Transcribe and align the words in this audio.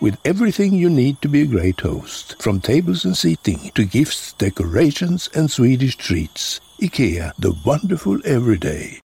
with 0.00 0.16
everything 0.24 0.74
you 0.74 0.90
need 0.90 1.20
to 1.20 1.28
be 1.28 1.42
a 1.42 1.46
great 1.46 1.80
host, 1.80 2.36
from 2.40 2.60
tables 2.60 3.04
and 3.04 3.14
seating 3.14 3.70
to 3.74 3.84
gifts, 3.84 4.34
decorations 4.38 5.28
and 5.34 5.48
Swedish 5.48 5.96
treats. 5.96 6.60
IKEA, 6.80 7.32
the 7.38 7.52
wonderful 7.64 8.18
everyday. 8.24 9.00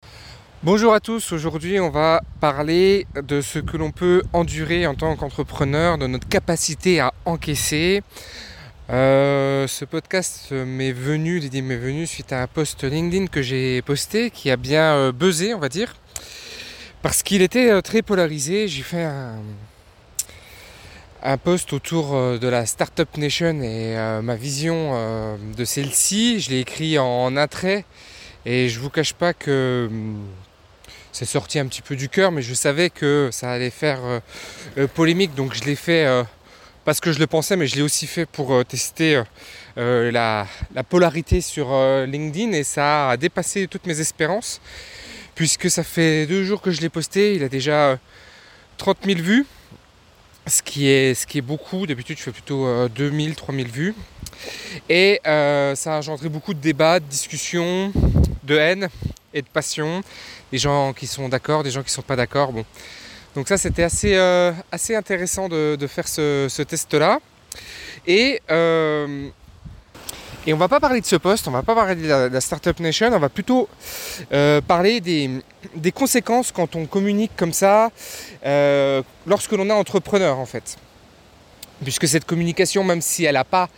Bonjour 0.62 0.92
à 0.92 1.00
tous, 1.00 1.32
aujourd'hui 1.32 1.80
on 1.80 1.88
va 1.88 2.20
parler 2.40 3.06
de 3.14 3.40
ce 3.40 3.58
que 3.58 3.78
l'on 3.78 3.92
peut 3.92 4.22
endurer 4.34 4.86
en 4.86 4.94
tant 4.94 5.16
qu'entrepreneur, 5.16 5.96
de 5.96 6.06
notre 6.06 6.28
capacité 6.28 7.00
à 7.00 7.14
encaisser. 7.24 8.02
Euh, 8.90 9.66
ce 9.66 9.84
podcast 9.84 10.52
m'est 10.52 10.92
venu, 10.92 11.38
l'idée 11.38 11.62
m'est 11.62 11.76
venue 11.76 12.06
suite 12.06 12.32
à 12.32 12.42
un 12.42 12.46
post 12.46 12.84
LinkedIn 12.84 13.28
que 13.28 13.40
j'ai 13.40 13.82
posté 13.82 14.30
qui 14.30 14.50
a 14.50 14.56
bien 14.56 14.94
euh, 14.94 15.12
buzzé 15.12 15.54
on 15.54 15.60
va 15.60 15.68
dire, 15.68 15.94
parce 17.00 17.22
qu'il 17.22 17.40
était 17.40 17.70
euh, 17.70 17.80
très 17.80 18.02
polarisé. 18.02 18.68
J'ai 18.68 18.82
fait 18.82 19.04
un, 19.04 19.36
un 21.22 21.36
post 21.36 21.72
autour 21.72 22.14
euh, 22.14 22.38
de 22.38 22.48
la 22.48 22.66
Startup 22.66 23.08
Nation 23.16 23.60
et 23.62 23.96
euh, 23.96 24.22
ma 24.22 24.36
vision 24.36 24.92
euh, 24.94 25.36
de 25.56 25.64
celle-ci. 25.64 26.40
Je 26.40 26.50
l'ai 26.50 26.60
écrit 26.60 26.98
en 26.98 27.36
attrait 27.36 27.84
et 28.46 28.68
je 28.68 28.80
vous 28.80 28.90
cache 28.90 29.12
pas 29.12 29.34
que 29.34 29.88
hum, 29.90 30.26
c'est 31.12 31.26
sorti 31.26 31.58
un 31.58 31.66
petit 31.66 31.82
peu 31.82 31.96
du 31.96 32.08
cœur, 32.08 32.32
mais 32.32 32.42
je 32.42 32.54
savais 32.54 32.88
que 32.88 33.28
ça 33.32 33.50
allait 33.50 33.70
faire 33.70 33.98
polémique, 34.94 35.34
donc 35.34 35.54
je 35.54 35.64
l'ai 35.64 35.74
fait 35.74 36.06
parce 36.84 37.00
que 37.00 37.10
je 37.10 37.18
le 37.18 37.26
pensais, 37.26 37.56
mais 37.56 37.66
je 37.66 37.74
l'ai 37.74 37.82
aussi 37.82 38.06
fait 38.06 38.26
pour 38.26 38.64
tester 38.64 39.20
la, 39.76 40.46
la, 40.72 40.84
polarité 40.84 41.40
sur 41.40 41.76
LinkedIn 42.06 42.52
et 42.52 42.62
ça 42.62 43.10
a 43.10 43.16
dépassé 43.16 43.66
toutes 43.66 43.86
mes 43.86 44.00
espérances, 44.00 44.60
puisque 45.34 45.68
ça 45.68 45.82
fait 45.82 46.26
deux 46.26 46.44
jours 46.44 46.62
que 46.62 46.70
je 46.70 46.80
l'ai 46.80 46.88
posté, 46.88 47.34
il 47.34 47.42
a 47.42 47.48
déjà 47.48 47.98
30 48.78 48.98
000 49.04 49.18
vues 49.18 49.46
ce 50.46 50.62
qui 50.62 50.88
est, 50.88 51.14
ce 51.14 51.26
qui 51.26 51.38
est 51.38 51.42
beaucoup. 51.42 51.86
D'habitude, 51.86 52.18
je 52.18 52.22
fais 52.22 52.32
plutôt 52.32 52.66
euh, 52.66 52.88
2000, 52.88 53.34
3000 53.34 53.68
vues. 53.68 53.94
Et 54.88 55.20
euh, 55.26 55.74
ça 55.74 55.94
a 55.94 55.98
engendré 55.98 56.28
beaucoup 56.28 56.54
de 56.54 56.60
débats, 56.60 57.00
de 57.00 57.04
discussions, 57.04 57.92
de 58.44 58.56
haine 58.56 58.88
et 59.34 59.42
de 59.42 59.48
passion. 59.48 60.02
Des 60.52 60.58
gens 60.58 60.92
qui 60.92 61.06
sont 61.06 61.28
d'accord, 61.28 61.62
des 61.62 61.70
gens 61.70 61.80
qui 61.80 61.88
ne 61.88 61.92
sont 61.92 62.02
pas 62.02 62.16
d'accord. 62.16 62.52
Bon. 62.52 62.64
Donc 63.34 63.48
ça, 63.48 63.56
c'était 63.56 63.84
assez, 63.84 64.16
euh, 64.16 64.52
assez 64.72 64.96
intéressant 64.96 65.48
de, 65.48 65.86
faire 65.88 66.08
ce, 66.08 66.46
ce 66.48 66.62
test-là. 66.62 67.20
Et 68.06 68.40
euh, 68.50 69.28
et 70.46 70.54
on 70.54 70.56
va 70.56 70.68
pas 70.68 70.80
parler 70.80 71.00
de 71.00 71.06
ce 71.06 71.16
poste, 71.16 71.48
on 71.48 71.50
va 71.50 71.62
pas 71.62 71.74
parler 71.74 71.96
de 71.96 72.08
la, 72.08 72.40
Startup 72.40 72.78
Nation, 72.80 73.10
on 73.12 73.18
va 73.18 73.28
plutôt 73.28 73.68
euh, 74.32 74.62
parler 74.62 75.00
des, 75.00 75.92
conséquences 75.92 76.50
quand 76.50 76.76
on 76.76 76.86
communique 76.86 77.32
comme 77.36 77.52
ça 77.52 77.90
euh, 78.46 79.02
lorsque 79.26 79.52
l'on 79.52 79.68
est 79.68 79.72
entrepreneur 79.72 80.38
en 80.38 80.46
fait. 80.46 80.78
Puisque 81.82 82.08
cette 82.08 82.24
communication, 82.24 82.84
même 82.84 83.02
si 83.02 83.24
elle 83.24 83.34
n'a 83.34 83.44
pas 83.44 83.68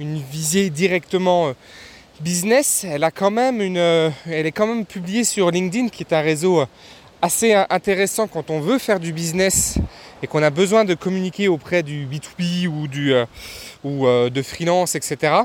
une 0.00 0.20
visée 0.20 0.70
directement 0.70 1.48
euh, 1.48 1.52
business, 2.20 2.84
elle, 2.88 3.04
a 3.04 3.12
quand 3.12 3.30
même 3.30 3.60
une, 3.60 3.76
elle 3.76 4.46
est 4.46 4.52
quand 4.52 4.66
même 4.66 4.86
publiée 4.86 5.22
sur 5.22 5.52
LinkedIn 5.52 5.88
qui 5.88 6.02
est 6.02 6.12
un 6.12 6.20
réseau 6.20 6.64
assez 7.22 7.54
intéressant 7.54 8.26
quand 8.26 8.50
on 8.50 8.60
veut 8.60 8.78
faire 8.78 8.98
du 8.98 9.12
business 9.12 9.78
et 10.22 10.26
qu'on 10.26 10.42
a 10.42 10.50
besoin 10.50 10.84
de 10.84 10.94
communiquer 10.94 11.48
auprès 11.48 11.82
du 11.82 12.06
B2B 12.06 12.66
ou, 12.66 12.88
du, 12.88 13.14
euh, 13.14 13.24
ou 13.84 14.06
euh, 14.06 14.30
de 14.30 14.42
freelance, 14.42 14.94
etc. 14.94 15.42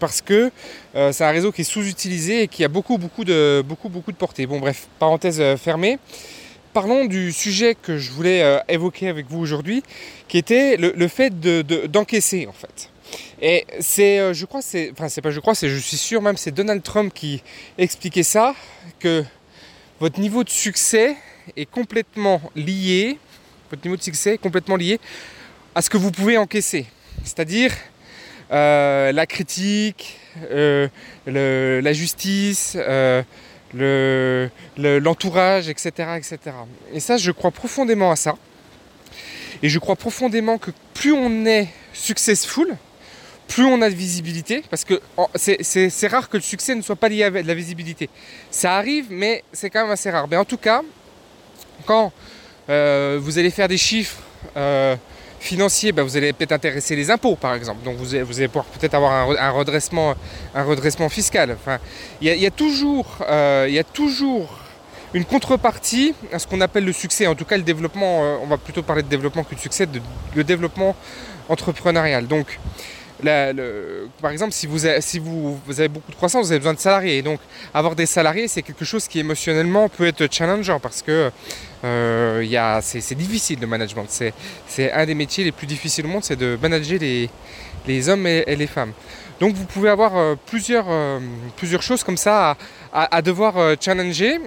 Parce 0.00 0.20
que 0.20 0.50
euh, 0.94 1.12
c'est 1.12 1.24
un 1.24 1.30
réseau 1.30 1.52
qui 1.52 1.62
est 1.62 1.64
sous-utilisé 1.64 2.42
et 2.42 2.48
qui 2.48 2.64
a 2.64 2.68
beaucoup, 2.68 2.98
beaucoup 2.98 3.24
de, 3.24 3.62
beaucoup, 3.66 3.88
beaucoup 3.88 4.12
de 4.12 4.16
portée. 4.16 4.46
Bon, 4.46 4.60
bref, 4.60 4.88
parenthèse 4.98 5.42
fermée. 5.56 5.98
Parlons 6.72 7.04
du 7.04 7.32
sujet 7.32 7.76
que 7.80 7.98
je 7.98 8.10
voulais 8.10 8.60
évoquer 8.68 9.08
avec 9.08 9.26
vous 9.28 9.38
aujourd'hui, 9.38 9.84
qui 10.26 10.38
était 10.38 10.76
le, 10.76 11.06
fait 11.06 11.30
d'encaisser, 11.88 12.40
de, 12.40 12.44
de, 12.44 12.48
en 12.48 12.52
fait. 12.52 12.90
Et 13.40 13.64
c'est, 13.78 14.34
je 14.34 14.44
crois, 14.44 14.60
c'est, 14.60 14.90
enfin, 14.90 15.08
c'est 15.08 15.20
pas 15.20 15.30
je 15.30 15.38
crois, 15.38 15.54
c'est, 15.54 15.68
je 15.68 15.76
suis 15.76 15.96
sûr 15.96 16.20
même, 16.20 16.36
c'est 16.36 16.50
Donald 16.50 16.82
Trump 16.82 17.14
qui 17.14 17.44
expliquait 17.78 18.24
ça, 18.24 18.56
que 18.98 19.22
votre 20.00 20.18
niveau 20.18 20.42
de 20.42 20.50
succès 20.50 21.14
est 21.56 21.70
complètement 21.70 22.40
lié 22.56 23.18
votre 23.70 23.84
niveau 23.84 23.96
de 23.96 24.02
succès 24.02 24.34
est 24.34 24.38
complètement 24.38 24.76
lié 24.76 25.00
à 25.74 25.82
ce 25.82 25.90
que 25.90 25.96
vous 25.96 26.10
pouvez 26.10 26.38
encaisser. 26.38 26.86
C'est-à-dire 27.24 27.72
euh, 28.52 29.12
la 29.12 29.26
critique, 29.26 30.18
euh, 30.50 30.88
la 31.26 31.92
justice, 31.92 32.76
euh, 32.76 33.22
l'entourage, 34.76 35.66
le, 35.66 35.70
etc., 35.70 35.90
etc. 36.16 36.38
Et 36.92 37.00
ça, 37.00 37.16
je 37.16 37.30
crois 37.32 37.50
profondément 37.50 38.10
à 38.10 38.16
ça. 38.16 38.36
Et 39.62 39.68
je 39.68 39.78
crois 39.78 39.96
profondément 39.96 40.58
que 40.58 40.70
plus 40.92 41.12
on 41.12 41.46
est 41.46 41.68
successful, 41.92 42.76
plus 43.48 43.64
on 43.64 43.80
a 43.82 43.88
de 43.88 43.94
visibilité, 43.94 44.62
parce 44.68 44.84
que 44.84 45.00
c'est 45.36 46.06
rare 46.08 46.28
que 46.28 46.36
le 46.36 46.42
succès 46.42 46.74
ne 46.74 46.82
soit 46.82 46.96
pas 46.96 47.08
lié 47.08 47.24
à 47.24 47.30
la 47.30 47.54
visibilité. 47.54 48.10
Ça 48.50 48.76
arrive, 48.76 49.06
mais 49.10 49.42
c'est 49.52 49.70
quand 49.70 49.82
même 49.82 49.92
assez 49.92 50.10
rare. 50.10 50.28
Mais 50.28 50.36
en 50.36 50.44
tout 50.44 50.58
cas, 50.58 50.82
quand 51.86 52.12
euh, 52.68 53.18
vous 53.20 53.38
allez 53.38 53.50
faire 53.50 53.68
des 53.68 53.76
chiffres 53.76 54.18
euh, 54.56 54.96
financiers, 55.38 55.92
ben 55.92 56.02
vous 56.02 56.16
allez 56.16 56.32
peut-être 56.32 56.52
intéresser 56.52 56.96
les 56.96 57.10
impôts 57.10 57.36
par 57.36 57.54
exemple. 57.54 57.84
Donc 57.84 57.96
vous 57.96 58.14
allez, 58.14 58.48
pouvoir 58.48 58.64
peut-être 58.66 58.94
avoir 58.94 59.30
un, 59.30 59.50
redressement, 59.50 60.14
fiscal. 61.08 61.52
Enfin, 61.52 61.78
il 62.20 62.32
y, 62.32 62.38
y, 62.38 62.46
a 62.46 62.50
toujours, 62.50 63.18
euh, 63.28 63.66
y 63.68 63.78
a 63.78 63.84
toujours 63.84 64.58
une 65.12 65.24
contrepartie 65.24 66.14
à 66.32 66.38
ce 66.38 66.46
qu'on 66.46 66.60
appelle 66.60 66.84
le 66.84 66.92
succès. 66.92 67.26
En 67.26 67.34
tout 67.34 67.44
cas, 67.44 67.56
le 67.56 67.62
développement, 67.62 68.20
on 68.42 68.46
va 68.46 68.56
plutôt 68.56 68.82
parler 68.82 69.02
de 69.02 69.08
développement 69.08 69.44
que 69.44 69.54
de 69.54 69.60
succès, 69.60 69.86
le 70.34 70.44
développement 70.44 70.96
entrepreneurial. 71.48 72.26
Donc, 72.26 72.58
par 73.22 74.30
exemple, 74.30 74.52
si, 74.52 74.66
vous 74.66 74.86
avez, 74.86 75.88
beaucoup 75.88 76.10
de 76.10 76.16
croissance, 76.16 76.46
vous 76.46 76.52
avez 76.52 76.58
besoin 76.58 76.74
de 76.74 76.78
salariés. 76.78 77.18
Et 77.18 77.22
donc, 77.22 77.40
avoir 77.72 77.94
des 77.94 78.06
salariés, 78.06 78.48
c'est 78.48 78.62
quelque 78.62 78.84
chose 78.84 79.06
qui 79.08 79.20
émotionnellement 79.20 79.88
peut 79.88 80.06
être 80.06 80.32
challengeant 80.32 80.80
parce 80.80 81.02
que 81.02 81.30
euh, 81.84 82.80
c'est 82.82 83.14
difficile 83.14 83.60
le 83.60 83.66
management. 83.66 84.06
C'est 84.66 84.92
un 84.92 85.06
des 85.06 85.14
métiers 85.14 85.44
les 85.44 85.52
plus 85.52 85.66
difficiles 85.66 86.06
au 86.06 86.08
monde, 86.08 86.24
c'est 86.24 86.36
de 86.36 86.58
manager 86.60 86.98
les, 87.86 88.08
hommes 88.08 88.26
et, 88.26 88.56
les 88.56 88.66
femmes. 88.66 88.92
Donc, 89.40 89.54
vous 89.54 89.64
pouvez 89.64 89.90
avoir 89.90 90.16
euh, 90.16 90.34
plusieurs, 90.46 90.86
euh, 90.88 91.20
plusieurs 91.56 91.82
choses 91.82 92.04
comme 92.04 92.16
ça 92.16 92.56
à, 92.92 93.16
à, 93.16 93.22
devoir 93.22 93.54
challenger, 93.80 94.38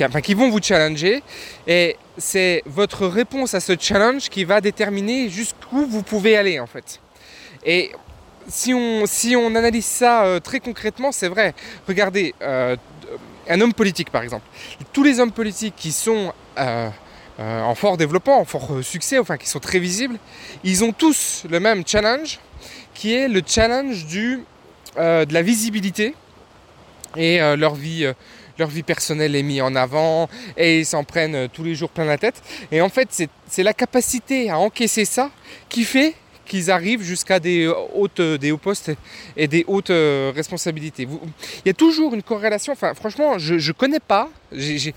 enfin, 0.00 0.20
qui 0.20 0.34
vont 0.34 0.50
vous 0.50 0.62
challenger. 0.62 1.22
Et 1.66 1.96
c'est 2.16 2.62
votre 2.66 3.06
réponse 3.06 3.54
à 3.54 3.60
ce 3.60 3.72
challenge 3.78 4.28
qui 4.28 4.44
va 4.44 4.60
déterminer 4.60 5.28
jusqu'où 5.28 5.86
vous 5.86 6.02
pouvez 6.02 6.36
aller 6.36 6.60
en 6.60 6.66
fait. 6.66 7.00
Et 7.64 7.92
si 8.48 8.74
on, 8.74 9.06
si 9.06 9.36
on 9.36 9.54
analyse 9.54 9.86
ça 9.86 10.24
euh, 10.24 10.40
très 10.40 10.60
concrètement, 10.60 11.12
c'est 11.12 11.28
vrai. 11.28 11.54
Regardez, 11.88 12.34
euh, 12.42 12.76
un 13.48 13.60
homme 13.60 13.74
politique 13.74 14.10
par 14.10 14.22
exemple. 14.22 14.44
Tous 14.92 15.02
les 15.02 15.20
hommes 15.20 15.32
politiques 15.32 15.74
qui 15.76 15.92
sont 15.92 16.32
euh, 16.58 16.90
en 17.38 17.74
fort 17.74 17.96
développement, 17.96 18.40
en 18.40 18.44
fort 18.44 18.78
succès, 18.82 19.18
enfin 19.18 19.36
qui 19.36 19.48
sont 19.48 19.60
très 19.60 19.78
visibles, 19.78 20.18
ils 20.62 20.84
ont 20.84 20.92
tous 20.92 21.44
le 21.50 21.60
même 21.60 21.84
challenge 21.86 22.38
qui 22.94 23.12
est 23.12 23.28
le 23.28 23.42
challenge 23.44 24.06
du, 24.06 24.44
de 24.96 25.34
la 25.34 25.42
visibilité 25.42 26.14
et 27.16 27.38
leur 27.56 27.74
vie 27.74 28.08
leur 28.56 28.68
vie 28.68 28.84
personnelle 28.84 29.34
est 29.34 29.42
mise 29.42 29.62
en 29.62 29.74
avant 29.74 30.28
et 30.56 30.78
ils 30.78 30.86
s'en 30.86 31.02
prennent 31.02 31.48
tous 31.48 31.64
les 31.64 31.74
jours 31.74 31.90
plein 31.90 32.04
la 32.04 32.18
tête. 32.18 32.40
Et 32.70 32.80
en 32.80 32.88
fait, 32.88 33.08
c'est 33.48 33.62
la 33.64 33.72
capacité 33.72 34.48
à 34.48 34.60
encaisser 34.60 35.04
ça 35.04 35.32
qui 35.68 35.82
fait 35.82 36.14
qu'ils 36.44 36.70
arrivent 36.70 37.02
jusqu'à 37.02 37.38
des 37.40 37.66
hautes, 37.94 38.20
des 38.20 38.52
hauts 38.52 38.58
postes 38.58 38.92
et 39.36 39.46
des 39.48 39.64
hautes 39.66 39.90
euh, 39.90 40.32
responsabilités. 40.34 41.08
Il 41.64 41.66
y 41.66 41.70
a 41.70 41.74
toujours 41.74 42.14
une 42.14 42.22
corrélation. 42.22 42.72
Enfin, 42.72 42.94
franchement, 42.94 43.38
je 43.38 43.54
ne 43.54 43.72
connais 43.72 44.00
pas, 44.00 44.28
j'ai- 44.52 44.94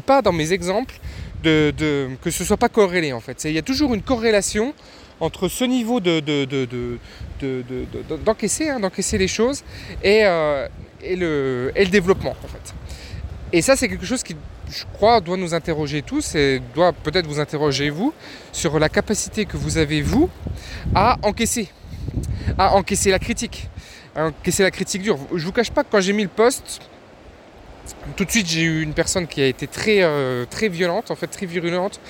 pas 0.00 0.22
dans 0.22 0.32
mes 0.32 0.52
exemples 0.52 0.94
de, 1.42 1.72
que 2.22 2.30
ce 2.30 2.44
soit 2.44 2.56
pas 2.56 2.68
corrélé 2.68 3.12
en 3.12 3.20
fait. 3.20 3.44
Il 3.44 3.52
y 3.52 3.58
a 3.58 3.62
toujours 3.62 3.92
une 3.94 4.02
corrélation 4.02 4.74
entre 5.20 5.48
ce 5.48 5.64
niveau 5.64 6.00
de, 6.00 6.20
hein, 8.70 8.80
d'encaisser 8.80 9.18
les 9.18 9.28
choses 9.28 9.62
et, 10.02 10.20
euh, 10.24 10.66
et, 11.02 11.16
le, 11.16 11.72
et 11.74 11.84
le 11.84 11.90
développement 11.90 12.34
en 12.44 12.48
fait. 12.48 12.74
Et 13.52 13.62
ça, 13.62 13.76
c'est 13.76 13.88
quelque 13.88 14.06
chose 14.06 14.22
qui, 14.22 14.34
je 14.70 14.84
crois, 14.92 15.20
doit 15.20 15.36
nous 15.36 15.54
interroger 15.54 16.02
tous 16.02 16.34
et 16.34 16.60
doit 16.74 16.92
peut-être 16.92 17.26
vous 17.26 17.40
interroger 17.40 17.90
vous 17.90 18.12
sur 18.52 18.78
la 18.78 18.88
capacité 18.88 19.44
que 19.44 19.56
vous 19.56 19.78
avez 19.78 20.02
vous 20.02 20.28
à 20.94 21.16
encaisser, 21.22 21.68
à 22.58 22.74
encaisser 22.74 23.10
la 23.10 23.18
critique, 23.18 23.68
à 24.16 24.26
encaisser 24.26 24.62
la 24.62 24.70
critique 24.70 25.02
dure. 25.02 25.18
Je 25.34 25.44
vous 25.44 25.52
cache 25.52 25.70
pas 25.70 25.84
que 25.84 25.88
quand 25.90 26.00
j'ai 26.00 26.12
mis 26.12 26.22
le 26.22 26.28
poste, 26.28 26.80
tout 28.16 28.24
de 28.24 28.30
suite 28.30 28.46
j'ai 28.46 28.62
eu 28.62 28.82
une 28.82 28.94
personne 28.94 29.26
qui 29.26 29.42
a 29.42 29.46
été 29.46 29.66
très, 29.66 30.02
euh, 30.02 30.44
très 30.48 30.68
violente, 30.68 31.10
en 31.10 31.16
fait 31.16 31.26
très 31.26 31.46
virulente, 31.46 32.00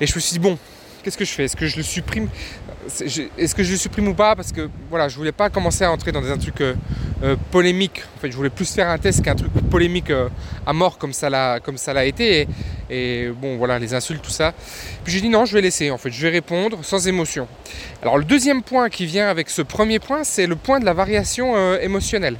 et 0.00 0.06
je 0.06 0.14
me 0.14 0.20
suis 0.20 0.32
dit 0.32 0.38
bon, 0.38 0.58
qu'est-ce 1.02 1.18
que 1.18 1.24
je 1.24 1.32
fais? 1.32 1.44
Est-ce 1.44 1.56
que 1.56 1.66
je 1.66 1.76
le 1.76 1.82
supprime? 1.82 2.28
Est-ce 2.88 3.54
que 3.54 3.64
je 3.64 3.72
le 3.72 3.78
supprime 3.78 4.08
ou 4.08 4.14
pas? 4.14 4.36
Parce 4.36 4.52
que 4.52 4.68
voilà, 4.90 5.08
je 5.08 5.16
voulais 5.16 5.32
pas 5.32 5.50
commencer 5.50 5.84
à 5.84 5.90
entrer 5.90 6.12
dans 6.12 6.22
des 6.22 6.30
un 6.30 6.38
truc 6.38 6.62
euh, 7.22 7.36
polémique. 7.50 8.02
En 8.16 8.20
fait, 8.20 8.30
je 8.30 8.36
voulais 8.36 8.50
plus 8.50 8.70
faire 8.70 8.90
un 8.90 8.98
test 8.98 9.22
qu'un 9.22 9.34
truc 9.34 9.50
polémique 9.70 10.10
euh, 10.10 10.28
à 10.66 10.72
mort 10.72 10.98
comme 10.98 11.14
ça 11.14 11.30
l'a 11.30 11.60
comme 11.60 11.78
ça 11.78 11.94
l'a 11.94 12.04
été. 12.04 12.46
Et, 12.90 13.28
bon, 13.28 13.56
voilà, 13.56 13.78
les 13.78 13.94
insultes, 13.94 14.22
tout 14.22 14.30
ça. 14.30 14.52
Puis 15.02 15.14
j'ai 15.14 15.20
dit 15.22 15.28
non, 15.28 15.46
je 15.46 15.54
vais 15.54 15.62
laisser. 15.62 15.90
En 15.90 15.98
fait, 15.98 16.10
je 16.10 16.20
vais 16.20 16.30
répondre 16.30 16.78
sans 16.82 17.08
émotion. 17.08 17.48
Alors 18.02 18.18
le 18.18 18.24
deuxième 18.24 18.62
point 18.62 18.90
qui 18.90 19.06
vient 19.06 19.28
avec 19.28 19.48
ce 19.48 19.62
premier 19.62 19.98
point, 19.98 20.24
c'est 20.24 20.46
le 20.46 20.56
point 20.56 20.78
de 20.78 20.84
la 20.84 20.92
variation 20.92 21.56
euh, 21.56 21.78
émotionnelle. 21.80 22.36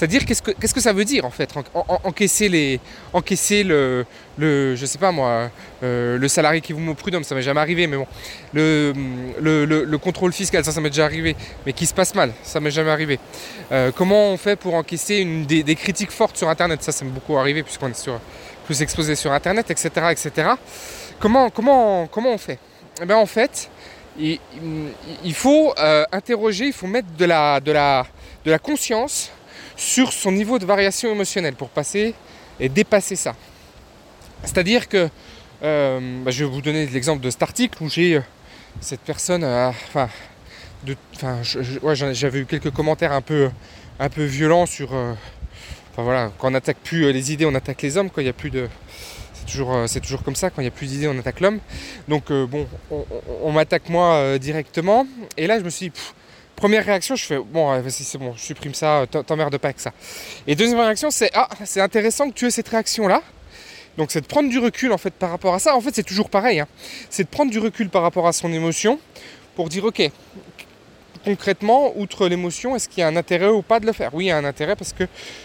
C'est-à-dire 0.00 0.24
qu'est-ce 0.24 0.72
que, 0.72 0.80
ça 0.80 0.94
veut 0.94 1.04
dire 1.04 1.26
en 1.26 1.30
fait 1.30 1.50
en- 1.74 1.84
en- 1.86 2.00
encaisser 2.04 2.48
les 2.48 2.80
encaisser 3.12 3.62
le, 3.62 4.06
je 4.38 4.86
sais 4.86 4.96
pas 4.96 5.12
moi 5.12 5.50
euh, 5.82 6.16
le 6.16 6.26
salarié 6.26 6.62
qui 6.62 6.72
vous 6.72 6.80
met 6.80 6.92
au 6.92 6.94
prud'homme 6.94 7.22
ça 7.22 7.34
m'est 7.34 7.42
jamais 7.42 7.60
arrivé 7.60 7.86
mais 7.86 7.98
bon. 7.98 8.06
Le, 8.54 8.94
le, 9.42 9.66
le- 9.66 9.84
le 9.84 9.98
contrôle 9.98 10.32
fiscal 10.32 10.64
ça 10.64 10.72
ça 10.72 10.80
m'est 10.80 10.88
déjà 10.88 11.04
arrivé 11.04 11.36
mais 11.66 11.74
qui 11.74 11.84
se 11.84 11.92
passe 11.92 12.14
mal 12.14 12.32
ça 12.42 12.60
m'est 12.60 12.70
jamais 12.70 12.88
arrivé. 12.90 13.18
Euh, 13.72 13.92
comment 13.94 14.30
on 14.30 14.38
fait 14.38 14.56
pour 14.56 14.72
encaisser 14.72 15.22
des, 15.46 15.74
critiques 15.74 16.12
fortes 16.12 16.38
sur 16.38 16.48
internet? 16.48 16.82
Ça 16.82 16.92
ça 16.92 17.04
m'est 17.04 17.10
beaucoup 17.10 17.36
arrivé 17.36 17.62
puisqu'on 17.62 17.88
est 17.90 17.94
sur, 17.94 18.18
plus 18.64 18.80
exposé 18.80 19.14
sur 19.16 19.32
internet 19.32 19.70
etc 19.70 19.86
etc 20.12 20.48
comment 21.18 21.50
on 22.16 22.38
fait? 22.38 22.58
Eh 23.02 23.04
ben 23.04 23.16
en 23.16 23.26
fait 23.26 23.68
il, 24.18 24.38
faut 25.34 25.74
euh, 25.78 26.04
interroger 26.10 26.68
il 26.68 26.72
faut 26.72 26.86
mettre 26.86 27.08
de 27.18 27.26
la 27.26 28.58
conscience 28.62 29.30
sur 29.80 30.12
son 30.12 30.30
niveau 30.30 30.58
de 30.58 30.66
variation 30.66 31.10
émotionnelle 31.10 31.54
pour 31.54 31.70
passer 31.70 32.14
et 32.60 32.68
dépasser 32.68 33.16
ça. 33.16 33.34
C'est-à-dire 34.44 34.88
que, 34.88 35.08
euh, 35.62 36.22
bah, 36.22 36.30
je 36.30 36.44
vais 36.44 36.50
vous 36.50 36.60
donner 36.60 36.86
l'exemple 36.86 37.22
de 37.22 37.30
cet 37.30 37.42
article 37.42 37.82
où 37.82 37.88
j'ai 37.88 38.16
euh, 38.16 38.20
cette 38.82 39.00
personne, 39.00 39.42
euh, 39.42 39.70
enfin, 39.88 40.10
ouais, 41.82 41.94
j'avais 41.94 42.40
eu 42.40 42.44
quelques 42.44 42.70
commentaires 42.70 43.12
un 43.12 43.22
peu, 43.22 43.50
violents 44.16 44.66
sur, 44.66 44.90
quand 45.96 46.30
on 46.42 46.50
n'attaque 46.50 46.78
plus 46.84 47.10
les 47.10 47.32
idées, 47.32 47.46
on 47.46 47.54
attaque 47.54 47.80
les 47.80 47.96
hommes, 47.96 48.10
quand 48.10 48.20
il 48.20 48.24
n'y 48.24 48.30
a 48.30 48.34
plus 48.34 48.50
de, 48.50 48.68
c'est 49.86 50.00
toujours, 50.00 50.22
comme 50.22 50.36
ça, 50.36 50.50
quand 50.50 50.60
il 50.60 50.64
n'y 50.64 50.68
a 50.68 50.72
plus 50.72 50.88
d'idées, 50.88 51.08
on 51.08 51.18
attaque 51.18 51.40
l'homme. 51.40 51.58
Donc 52.06 52.30
bon, 52.30 52.68
on, 53.42 53.50
m'attaque 53.50 53.88
moi 53.88 54.38
directement, 54.38 55.06
et 55.38 55.46
là 55.46 55.58
je 55.58 55.64
me 55.64 55.70
suis 55.70 55.88
dit, 55.88 56.00
Première 56.60 56.84
réaction, 56.84 57.16
je 57.16 57.24
fais 57.24 57.38
bon, 57.38 57.80
vas-y, 57.80 58.04
c'est 58.04 58.18
bon, 58.18 58.34
je 58.36 58.42
supprime 58.42 58.74
ça, 58.74 59.06
t'en- 59.10 59.22
t'emmerdes 59.22 59.56
pas 59.56 59.68
avec 59.68 59.80
ça. 59.80 59.94
Et 60.46 60.54
deuxième 60.54 60.78
réaction, 60.78 61.10
c'est 61.10 61.30
ah, 61.32 61.48
c'est 61.64 61.80
intéressant 61.80 62.28
que 62.28 62.34
tu 62.34 62.46
aies 62.46 62.50
cette 62.50 62.68
réaction-là. 62.68 63.22
Donc 63.96 64.10
c'est 64.10 64.20
de 64.20 64.26
prendre 64.26 64.50
du 64.50 64.58
recul 64.58 64.92
en 64.92 64.98
fait 64.98 65.14
par 65.14 65.30
rapport 65.30 65.54
à 65.54 65.58
ça. 65.58 65.74
En 65.74 65.80
fait, 65.80 65.94
c'est 65.94 66.02
toujours 66.02 66.28
pareil. 66.28 66.60
hein. 66.60 66.68
C'est 67.08 67.24
de 67.24 67.28
prendre 67.30 67.50
du 67.50 67.58
recul 67.58 67.88
par 67.88 68.02
rapport 68.02 68.26
à 68.26 68.34
son 68.34 68.52
émotion 68.52 69.00
pour 69.56 69.70
dire 69.70 69.84
ok, 69.86 70.02
concrètement, 71.24 71.92
outre 71.96 72.28
l'émotion, 72.28 72.76
est-ce 72.76 72.90
qu'il 72.90 73.00
y 73.00 73.04
a 73.04 73.08
un 73.08 73.16
intérêt 73.16 73.48
ou 73.48 73.62
pas 73.62 73.80
de 73.80 73.86
le 73.86 73.92
faire? 73.92 74.14
Oui, 74.14 74.26
il 74.26 74.28
y 74.28 74.30
a 74.30 74.36
un 74.36 74.44
intérêt 74.44 74.76
parce 74.76 74.92
que 74.92 75.04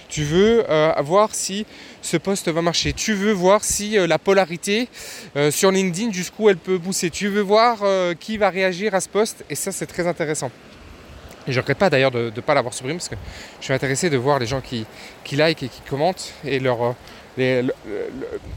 tu 0.10 0.24
veux 0.26 0.70
euh, 0.70 0.92
voir 1.02 1.34
si 1.34 1.66
ce 2.02 2.18
poste 2.18 2.50
va 2.50 2.62
marcher. 2.62 2.92
Tu 2.92 3.14
veux 3.14 3.32
voir 3.32 3.64
si 3.64 3.98
euh, 3.98 4.06
la 4.06 4.20
polarité 4.20 4.90
euh, 5.38 5.50
sur 5.50 5.72
LinkedIn 5.72 6.12
jusqu'où 6.12 6.50
elle 6.50 6.58
peut 6.58 6.78
pousser. 6.78 7.10
Tu 7.10 7.30
veux 7.30 7.42
voir 7.42 7.80
euh, 7.84 8.14
qui 8.20 8.38
va 8.38 8.50
réagir 8.50 8.94
à 8.96 9.00
ce 9.00 9.08
poste 9.08 9.46
et 9.50 9.56
ça 9.56 9.72
c'est 9.72 9.86
très 9.88 10.08
intéressant. 10.08 10.52
Et 11.48 11.52
je 11.52 11.58
ne 11.58 11.62
regrette 11.62 11.78
pas 11.78 11.90
d'ailleurs 11.90 12.12
de 12.12 12.32
ne 12.36 12.42
pas 12.42 12.54
l'avoir 12.54 12.74
supprimé 12.74 12.98
parce 12.98 13.10
que 13.10 13.16
je 13.60 13.66
suis 13.66 13.74
intéressé 13.74 14.10
de 14.10 14.18
voir 14.18 14.40
les 14.40 14.48
gens 14.48 14.62
qui, 14.62 14.86
qui 15.24 15.36
like 15.36 15.62
et 15.64 15.68
qui 15.68 15.82
commentent 15.82 16.34
et 16.44 16.60
leur, 16.60 16.96
euh, 17.38 17.64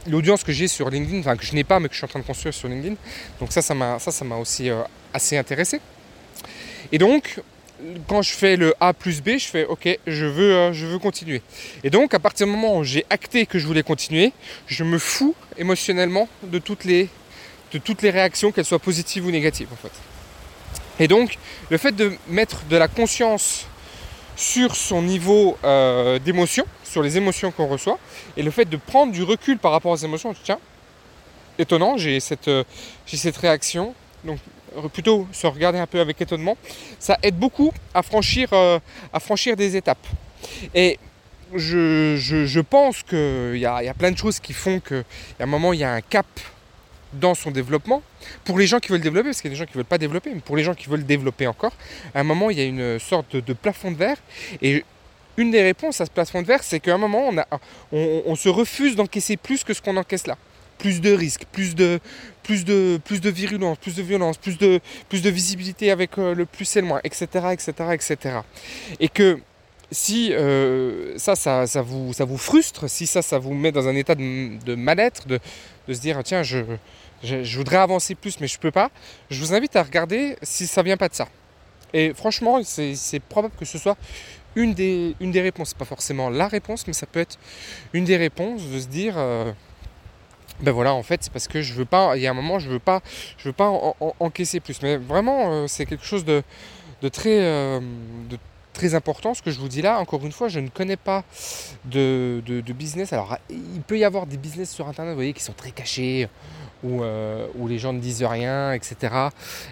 l'audience 0.06 0.44
que 0.44 0.52
j'ai 0.52 0.69
sur 0.69 0.88
LinkedIn, 0.88 1.20
enfin 1.20 1.37
que 1.37 1.44
je 1.44 1.52
n'ai 1.55 1.64
pas 1.64 1.81
mais 1.81 1.88
que 1.88 1.94
je 1.94 1.99
suis 1.99 2.05
en 2.05 2.08
train 2.08 2.20
de 2.20 2.25
construire 2.25 2.55
sur 2.55 2.69
LinkedIn. 2.69 2.96
Donc 3.40 3.52
ça, 3.52 3.62
ça 3.62 3.75
m'a, 3.75 3.99
ça, 3.99 4.11
ça 4.11 4.25
aussi 4.37 4.70
euh, 4.70 4.82
assez 5.12 5.37
intéressé. 5.37 5.81
Et 6.93 6.99
donc, 6.99 7.40
quand 8.06 8.23
je 8.23 8.32
fais 8.32 8.56
le 8.56 8.75
A 8.81 8.93
plus 8.93 9.20
B, 9.20 9.38
je 9.38 9.46
fais 9.46 9.64
OK, 9.64 9.88
je 10.06 10.25
veux, 10.25 10.55
euh, 10.55 10.73
je 10.73 10.87
veux 10.87 10.99
continuer. 10.99 11.43
Et 11.84 11.91
donc, 11.91 12.14
à 12.14 12.19
partir 12.19 12.46
du 12.46 12.52
moment 12.52 12.79
où 12.79 12.84
j'ai 12.84 13.05
acté 13.11 13.46
que 13.46 13.58
je 13.58 13.67
voulais 13.67 13.82
continuer, 13.82 14.32
je 14.67 14.84
me 14.84 14.99
fous 14.99 15.34
émotionnellement 15.56 16.29
de 16.43 16.58
toutes 16.58 16.84
les, 16.84 17.08
de 17.73 17.79
toutes 17.79 18.02
les 18.02 18.11
réactions, 18.11 18.52
qu'elles 18.52 18.64
soient 18.64 18.79
positives 18.79 19.26
ou 19.26 19.31
négatives 19.31 19.69
en 19.73 19.76
fait. 19.76 19.93
Et 21.00 21.09
donc, 21.09 21.39
le 21.71 21.79
fait 21.79 21.93
de 21.93 22.12
mettre 22.29 22.65
de 22.65 22.77
la 22.77 22.89
conscience 22.89 23.67
sur 24.37 24.77
son 24.77 25.03
niveau 25.03 25.56
euh, 25.65 26.19
d'émotion, 26.19 26.65
sur 26.85 27.03
les 27.03 27.17
émotions 27.17 27.50
qu'on 27.50 27.67
reçoit, 27.67 27.99
et 28.37 28.43
le 28.43 28.50
fait 28.50 28.65
de 28.65 28.77
prendre 28.77 29.12
du 29.12 29.23
recul 29.23 29.59
par 29.59 29.73
rapport 29.73 29.93
aux 29.93 29.97
émotions, 29.97 30.35
tiens, 30.45 30.59
étonnant, 31.59 31.97
j'ai 31.97 32.21
cette, 32.21 32.49
euh, 32.49 32.65
réaction, 33.41 33.95
donc 34.25 34.39
plutôt 34.93 35.27
se 35.33 35.47
regarder 35.47 35.79
un 35.79 35.87
peu 35.87 35.99
avec 36.00 36.21
étonnement, 36.21 36.56
ça 36.99 37.19
aide 37.23 37.37
beaucoup 37.37 37.73
à 37.94 38.03
franchir, 38.03 38.49
euh, 38.53 38.79
à 39.12 39.19
franchir 39.21 39.56
des 39.56 39.77
étapes. 39.77 40.06
Et 40.75 40.99
je, 41.55 42.17
je- 42.17 42.61
pense 42.61 43.03
qu'il 43.03 43.56
y 43.56 43.61
y 43.61 43.67
a 43.67 43.94
plein 43.94 44.11
de 44.12 44.19
choses 44.19 44.39
qui 44.39 44.53
font 44.53 44.81
qu'à 44.81 45.03
un 45.41 45.47
moment, 45.47 45.73
il 45.73 45.81
y 45.81 45.85
a 45.85 45.93
un 45.93 46.01
cap 46.01 46.27
dans 47.12 47.34
son 47.34 47.50
développement. 47.50 48.02
Pour 48.44 48.58
les 48.58 48.66
gens 48.66 48.78
qui 48.78 48.88
veulent 48.88 49.00
développer, 49.00 49.28
parce 49.28 49.40
qu'il 49.40 49.50
y 49.50 49.52
a 49.52 49.56
des 49.56 49.58
gens 49.58 49.64
qui 49.64 49.72
ne 49.72 49.78
veulent 49.78 49.84
pas 49.84 49.99
développer, 49.99 50.31
mais 50.34 50.40
pour 50.40 50.56
les 50.56 50.64
gens 50.64 50.75
qui 50.75 50.88
veulent 50.88 51.06
développer 51.06 51.46
encore, 51.46 51.72
à 52.14 52.20
un 52.20 52.25
moment, 52.25 52.50
il 52.50 52.58
y 52.58 52.60
a 52.60 52.64
une 52.64 52.99
sorte 52.99 53.37
de, 53.37 53.52
plafond 53.52 53.90
de 53.90 53.96
verre. 53.96 54.16
Et 54.62 54.84
une 55.37 55.50
des 55.50 55.62
réponses 55.62 56.00
à 56.00 56.06
ce 56.06 56.10
plafond 56.10 56.43
de 56.43 56.46
verre, 56.46 56.62
c'est 56.62 56.81
qu'à 56.81 56.94
un 56.94 56.99
moment, 56.99 57.31
on 57.93 58.37
se 58.37 58.49
refuse 58.49 58.96
d'encaisser 58.96 59.37
plus 59.37 59.64
que 59.64 59.75
ce 59.75 59.82
qu'on 59.82 59.96
encaisse 59.96 60.26
là. 60.26 60.37
Plus 60.78 61.00
de 61.00 61.12
risques, 61.12 61.44
plus 61.50 61.74
de, 61.74 61.98
plus 62.44 62.65
de, 62.65 63.00
plus 63.05 63.20
de 63.20 63.31
virulence, 63.31 63.79
plus 63.79 63.96
de 63.96 64.03
violence, 64.03 64.36
plus 64.36 64.58
de, 64.58 64.81
plus 65.08 65.22
de 65.22 65.31
visibilité 65.31 65.91
avec 65.91 66.17
euh, 66.19 66.36
le 66.36 66.46
plus 66.46 66.77
et 66.77 66.81
le 66.81 66.86
moins, 66.86 67.00
etc., 67.03 67.27
etc., 67.53 67.72
etc. 67.93 68.17
Et 69.00 69.08
que 69.08 69.41
si 69.91 70.33
euh, 70.33 71.17
ça, 71.19 71.35
ça, 71.35 71.83
vous, 71.83 72.13
ça 72.13 72.25
vous 72.25 72.39
frustre, 72.39 72.89
si 72.89 73.07
ça, 73.07 73.23
ça 73.23 73.39
vous 73.39 73.55
met 73.55 73.73
dans 73.73 73.89
un 73.89 73.95
état 73.95 74.15
de, 74.15 74.75
mal-être, 74.75 75.27
de, 75.27 75.41
se 75.89 76.01
dire 76.01 76.21
tiens, 76.25 76.43
je, 76.43 76.59
je, 77.23 77.57
voudrais 77.57 77.79
avancer 77.79 78.15
plus, 78.15 78.41
mais 78.41 78.47
je 78.47 78.59
peux 78.59 78.71
pas, 78.71 78.91
je 79.31 79.41
vous 79.41 79.55
invite 79.55 79.77
à 79.77 79.83
regarder 79.83 80.37
si 80.43 80.67
ça 80.67 80.83
vient 80.83 80.97
pas 80.97 81.09
de 81.09 81.15
ça. 81.15 81.29
Et 81.95 82.13
franchement, 82.13 82.61
c'est 82.63 83.21
probable 83.29 83.55
que 83.59 83.65
ce 83.65 83.79
soit 83.79 83.97
une 84.57 84.75
des, 84.75 85.15
une 85.21 85.31
des 85.31 85.41
réponses. 85.41 85.73
Pas 85.73 85.87
forcément 85.87 86.29
la 86.29 86.49
réponse, 86.49 86.87
mais 86.87 86.93
ça 86.93 87.07
peut 87.07 87.21
être 87.21 87.39
une 87.95 88.05
des 88.05 88.17
réponses 88.17 88.63
de 88.67 88.79
se 88.79 88.87
dire 88.89 89.15
euh, 89.17 89.53
ben 90.61 90.73
voilà, 90.73 90.93
en 90.93 91.03
fait, 91.03 91.23
c'est 91.23 91.33
parce 91.33 91.49
que 91.49 91.63
je 91.63 91.73
veux 91.73 91.85
pas, 91.85 92.17
il 92.17 92.23
y 92.23 92.27
a 92.27 92.31
un 92.31 92.35
moment, 92.35 92.59
je 92.59 92.69
veux 92.69 92.79
pas, 92.79 93.01
je 93.39 93.45
veux 93.45 93.53
pas 93.53 93.69
en- 93.69 93.97
en- 94.01 94.15
encaisser 94.21 94.61
plus. 94.61 94.83
Mais 94.83 94.97
vraiment, 94.97 95.53
euh, 95.53 95.67
c'est 95.67 95.87
quelque 95.87 96.05
chose 96.05 96.25
de, 96.25 96.43
de 97.01 97.09
très. 97.09 97.81
Très 98.79 98.94
important 98.94 99.35
ce 99.35 99.43
que 99.43 99.51
je 99.51 99.58
vous 99.58 99.69
dis 99.69 99.82
là. 99.82 99.99
Encore 99.99 100.25
une 100.25 100.32
fois, 100.32 100.49
je 100.49 100.61
ne 100.61 100.69
connais 100.69 100.97
pas 100.97 101.25
de, 101.85 102.41
business. 102.69 103.13
Alors, 103.13 103.37
il 103.51 103.82
peut 103.87 103.99
y 103.99 104.05
avoir 104.05 104.27
des 104.27 104.37
business 104.37 104.70
sur 104.70 104.87
Internet, 104.87 105.13
vous 105.13 105.17
voyez, 105.17 105.32
qui 105.32 105.43
sont 105.43 105.53
très 105.53 105.73
cachés, 105.73 106.29
où, 106.85 107.03
euh, 107.03 107.49
où 107.56 107.67
les 107.67 107.79
gens 107.79 107.93
ne 107.93 107.99
disent 107.99 108.23
rien, 108.23 108.73
etc. 108.73 108.94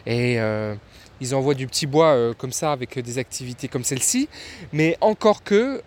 Et 0.07 0.41
euh, 0.41 0.75
ils 1.21 1.37
envoient 1.37 1.55
du 1.55 1.69
petit 1.69 1.87
bois 1.87 2.09
euh, 2.09 2.35
comme 2.35 2.51
ça 2.51 2.73
avec 2.73 2.99
des 2.99 3.19
activités 3.19 3.69
comme 3.69 3.85
celle-ci. 3.85 4.29
Mais 4.73 4.97
encore 5.01 5.45
que, 5.45 5.81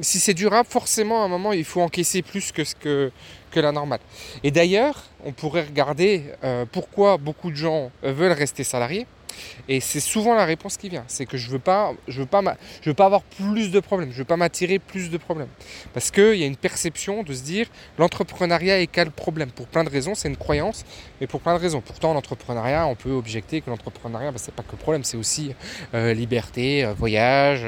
si 0.00 0.18
c'est 0.18 0.34
durable, 0.34 0.68
forcément, 0.70 1.22
à 1.22 1.26
un 1.26 1.28
moment, 1.28 1.52
il 1.52 1.64
faut 1.64 1.82
encaisser 1.82 2.22
plus 2.22 2.50
que 2.50 2.64
ce 2.64 2.74
que, 2.74 3.12
que 3.50 3.60
la 3.60 3.72
normale. 3.72 4.00
Et 4.42 4.50
d'ailleurs, 4.50 5.04
on 5.22 5.32
pourrait 5.32 5.64
regarder 5.64 6.24
pourquoi 6.72 7.18
beaucoup 7.18 7.50
de 7.50 7.56
gens 7.56 7.90
veulent 8.02 8.32
rester 8.32 8.64
salariés. 8.64 9.06
Et 9.68 9.80
c'est 9.80 10.00
souvent 10.00 10.34
la 10.34 10.44
réponse 10.44 10.76
qui 10.76 10.88
vient. 10.88 11.04
C'est 11.08 11.26
que 11.26 11.36
je 11.36 11.50
veux 11.50 11.58
veux 12.06 12.26
pas, 12.26 12.56
veux 12.84 12.94
pas 12.94 13.06
avoir 13.06 13.22
plus 13.22 13.70
de 13.70 13.80
problèmes. 13.80 14.10
Je 14.12 14.18
veux 14.18 14.24
pas 14.24 14.36
m'attirer 14.36 14.78
plus 14.78 15.10
de 15.10 15.16
problèmes. 15.16 15.48
Parce 15.92 16.10
qu'il 16.10 16.34
y 16.34 16.42
a 16.42 16.46
une 16.46 16.56
perception 16.56 17.22
de 17.22 17.32
se 17.32 17.42
dire 17.42 17.66
l'entrepreneuriat 17.98 18.86
quel 18.86 19.10
problème. 19.10 19.50
Pour 19.50 19.66
plein 19.66 19.84
de 19.84 19.90
raisons, 19.90 20.14
c'est 20.14 20.28
une 20.28 20.36
croyance, 20.36 20.84
mais 21.20 21.26
pour 21.26 21.40
plein 21.40 21.54
de 21.54 21.60
raisons. 21.60 21.80
Pourtant, 21.80 22.14
l'entrepreneuriat, 22.14 22.86
on 22.86 22.94
peut 22.94 23.10
objecter 23.10 23.60
que 23.60 23.70
l'entrepreneuriat, 23.70 24.30
bah, 24.30 24.38
c'est 24.40 24.54
pas 24.54 24.62
que 24.62 24.76
problème, 24.76 25.04
c'est 25.04 25.16
aussi 25.16 25.54
euh, 25.94 26.14
liberté, 26.14 26.84
euh, 26.84 26.92
voyage, 26.92 27.62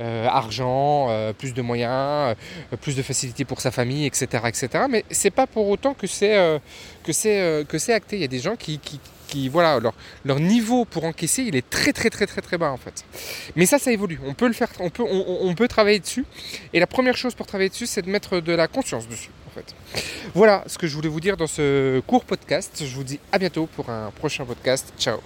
euh, 0.00 0.26
argent, 0.26 1.08
plus 1.38 1.54
de 1.54 1.62
moyens, 1.62 2.34
plus 2.80 2.96
de 2.96 3.02
facilité 3.02 3.44
pour 3.44 3.60
sa 3.60 3.70
famille, 3.70 4.06
etc., 4.06 4.44
etc. 4.46 4.84
Mais 4.88 5.04
c'est 5.10 5.30
pas 5.30 5.46
pour 5.46 5.68
autant 5.68 5.94
que 5.94 6.06
c'est 6.06 6.34
acté. 7.92 8.16
Il 8.16 8.20
y 8.20 8.24
a 8.24 8.28
des 8.28 8.38
gens 8.38 8.56
qui 8.56 8.80
voilà, 9.50 9.80
leur, 9.80 9.94
leur, 10.24 10.40
niveau 10.40 10.84
pour 10.84 11.04
encaisser, 11.04 11.42
il 11.42 11.56
est 11.56 11.68
très 11.68 11.92
très 11.92 12.10
très 12.10 12.26
très 12.26 12.40
très 12.40 12.58
bas 12.58 12.70
en 12.70 12.76
fait. 12.76 13.04
Mais 13.56 13.66
ça, 13.66 13.78
ça 13.78 13.92
évolue. 13.92 14.20
On 14.24 14.34
peut 14.34 14.46
le 14.46 14.52
faire, 14.52 14.68
on 14.80 14.90
peut, 14.90 15.04
on, 15.08 15.54
peut 15.54 15.68
travailler 15.68 15.98
dessus. 15.98 16.24
Et 16.72 16.80
la 16.80 16.86
première 16.86 17.16
chose 17.16 17.34
pour 17.34 17.46
travailler 17.46 17.70
dessus, 17.70 17.86
c'est 17.86 18.02
de 18.02 18.10
mettre 18.10 18.40
de 18.40 18.52
la 18.52 18.68
conscience 18.68 19.08
dessus. 19.08 19.30
En 19.48 19.50
fait. 19.50 19.74
Voilà 20.34 20.64
ce 20.66 20.78
que 20.78 20.86
je 20.86 20.94
voulais 20.94 21.08
vous 21.08 21.20
dire 21.20 21.36
dans 21.36 21.46
ce 21.46 22.00
court 22.00 22.24
podcast. 22.24 22.82
Je 22.86 22.94
vous 22.94 23.04
dis 23.04 23.20
à 23.32 23.38
bientôt 23.38 23.66
pour 23.66 23.88
un 23.90 24.10
prochain 24.10 24.44
podcast. 24.44 24.92
Ciao. 24.98 25.20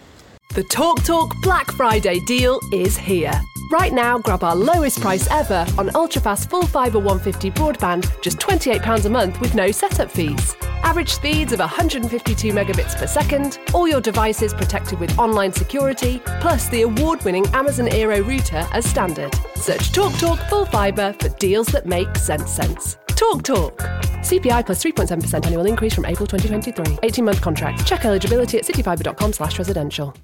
The 0.55 0.65
Talk 0.71 1.03
Talk 1.05 1.31
Black 1.43 1.71
Friday 1.73 2.21
deal 2.27 2.59
is 2.73 2.97
here. 2.97 3.33
Right 3.71 3.93
now, 3.93 4.19
grab 4.19 4.43
our 4.43 4.57
lowest 4.57 5.01
price 5.01 5.29
ever 5.31 5.67
on 5.77 5.89
ultrafast 5.91 6.49
full 6.49 6.67
fibre 6.67 6.99
150 6.99 7.51
broadband, 7.51 8.23
just 8.23 8.39
£28 8.39 9.05
a 9.05 9.11
month 9.11 9.41
with 9.41 9.55
no 9.55 9.71
setup 9.71 10.11
fees. 10.11 10.57
Average 10.85 11.11
speeds 11.11 11.53
of 11.53 11.59
152 11.59 12.53
megabits 12.53 12.97
per 12.97 13.07
second, 13.07 13.59
all 13.75 13.89
your 13.89 14.01
devices 14.01 14.55
protected 14.55 14.99
with 14.99 15.19
online 15.19 15.53
security, 15.53 16.21
plus 16.41 16.69
the 16.69 16.83
award 16.83 17.25
winning 17.25 17.47
Amazon 17.49 17.89
Aero 17.89 18.21
router 18.23 18.67
as 18.73 18.85
standard. 18.85 19.35
Search 19.55 19.93
TalkTalk 19.93 20.19
Talk 20.19 20.49
Full 20.49 20.67
Fibre 20.67 21.15
for 21.21 21.29
deals 21.31 21.69
that 21.69 21.87
make 21.87 22.15
sense 22.17 22.51
sense. 22.51 22.97
Talk 23.09 23.43
Talk. 23.43 23.79
CPI 24.23 24.67
plus 24.67 24.83
3.7% 24.83 25.47
annual 25.47 25.67
increase 25.67 25.95
from 25.95 26.07
April 26.07 26.27
2023. 26.27 26.99
18 27.03 27.25
month 27.25 27.41
contract. 27.41 27.87
Check 27.87 28.05
eligibility 28.05 28.59
at 28.59 28.65
cityfibre.com 28.65 29.33
slash 29.33 29.59
residential. 29.59 30.15